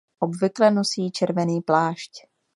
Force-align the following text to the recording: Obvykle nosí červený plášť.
Obvykle 0.19 0.71
nosí 0.71 1.11
červený 1.11 1.61
plášť. 1.61 2.11